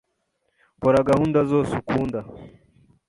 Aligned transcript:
Kora 0.81 1.07
gahunda 1.09 1.39
zose 1.51 1.71
ukunda. 1.81 2.19